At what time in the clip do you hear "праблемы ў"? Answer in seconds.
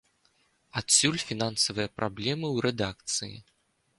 1.99-2.57